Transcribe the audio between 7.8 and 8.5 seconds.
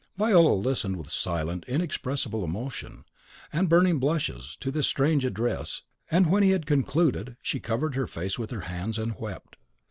her face with